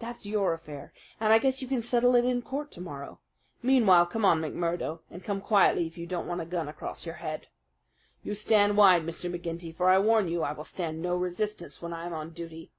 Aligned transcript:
"That's 0.00 0.26
your 0.26 0.54
affair, 0.54 0.92
and 1.20 1.32
I 1.32 1.38
guess 1.38 1.62
you 1.62 1.68
can 1.68 1.82
settle 1.82 2.16
it 2.16 2.24
in 2.24 2.42
court 2.42 2.72
to 2.72 2.80
morrow. 2.80 3.20
Meanwhile, 3.62 4.06
come 4.06 4.24
on, 4.24 4.40
McMurdo, 4.40 5.02
and 5.08 5.22
come 5.22 5.40
quietly 5.40 5.86
if 5.86 5.96
you 5.96 6.04
don't 6.04 6.26
want 6.26 6.40
a 6.40 6.44
gun 6.46 6.66
across 6.66 7.06
your 7.06 7.14
head. 7.22 7.46
You 8.24 8.34
stand 8.34 8.76
wide, 8.76 9.02
Mr. 9.04 9.32
McGinty; 9.32 9.72
for 9.72 9.88
I 9.88 10.00
warn 10.00 10.26
you 10.28 10.42
I 10.42 10.50
will 10.50 10.64
stand 10.64 11.00
no 11.00 11.14
resistance 11.16 11.80
when 11.80 11.92
I 11.92 12.06
am 12.06 12.12
on 12.12 12.30
duty!" 12.30 12.72